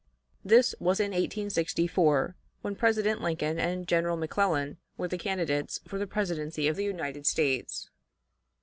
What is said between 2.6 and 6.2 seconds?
when President Lincoln and General McClellan were the candidates for the